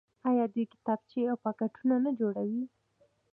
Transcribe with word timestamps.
آیا 0.29 0.45
دوی 0.53 0.65
کتابچې 0.73 1.21
او 1.31 1.37
پاکټونه 1.45 1.95
نه 2.05 2.11
جوړوي؟ 2.19 2.63